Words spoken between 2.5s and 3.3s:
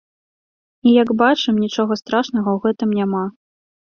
ў гэтым няма.